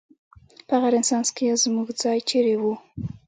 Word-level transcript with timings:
په 0.67 0.73
هغه 0.77 0.87
رنسانس 0.93 1.27
کې 1.37 1.59
زموږ 1.63 1.87
ځای 2.01 2.19
چېرې 2.29 2.55
و؟ 2.61 2.63